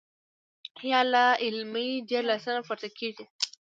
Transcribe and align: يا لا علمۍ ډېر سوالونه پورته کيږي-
يا 0.91 0.99
لا 1.11 1.27
علمۍ 1.45 1.87
ډېر 2.09 2.23
سوالونه 2.43 2.61
پورته 2.67 2.87
کيږي- 2.97 3.23